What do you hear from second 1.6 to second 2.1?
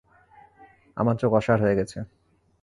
হয়ে গেছে।